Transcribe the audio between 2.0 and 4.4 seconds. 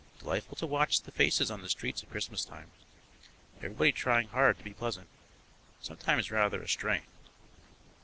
at Christmas time. Everybody trying